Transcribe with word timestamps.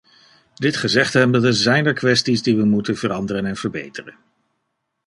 Dit 0.53 0.75
gezegd 0.77 1.13
hebbende, 1.13 1.51
zijn 1.53 1.85
er 1.85 1.93
kwesties 1.93 2.41
die 2.43 2.55
we 2.57 2.63
moeten 2.63 2.97
veranderen 2.97 3.45
en 3.45 3.55
verbeteren. 3.55 4.15